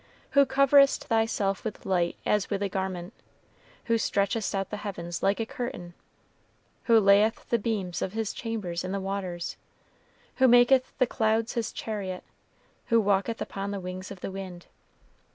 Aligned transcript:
Who 0.31 0.47
coverest 0.47 1.03
thyself 1.09 1.63
with 1.63 1.85
light 1.85 2.15
as 2.25 2.49
with 2.49 2.63
a 2.63 2.69
garment: 2.69 3.13
who 3.85 3.99
stretchest 3.99 4.55
out 4.55 4.71
the 4.71 4.77
heavens 4.77 5.21
like 5.21 5.39
a 5.39 5.45
curtain: 5.45 5.93
who 6.85 6.99
layeth 6.99 7.47
the 7.51 7.59
beams 7.59 8.01
of 8.01 8.13
his 8.13 8.33
chambers 8.33 8.83
in 8.83 8.93
the 8.93 8.99
waters: 8.99 9.57
who 10.37 10.47
maketh 10.47 10.91
the 10.97 11.05
clouds 11.05 11.53
his 11.53 11.71
chariot: 11.71 12.23
who 12.87 12.99
walketh 12.99 13.43
upon 13.43 13.69
the 13.69 13.79
wings 13.79 14.09
of 14.09 14.21
the 14.21 14.31
wind. 14.31 14.65